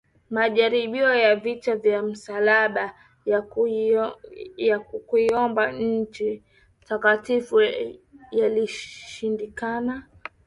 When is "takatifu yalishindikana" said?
6.87-10.03